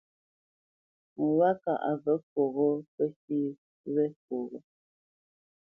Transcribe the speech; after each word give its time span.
Ŋo 1.15 1.25
wâ 1.39 1.49
kâʼ 1.63 1.81
a 1.89 1.91
və̌ 2.03 2.15
fwoghó 2.27 2.67
pə 2.93 3.03
fî 3.21 3.39
wé 3.93 4.03
fwoghó. 4.23 4.59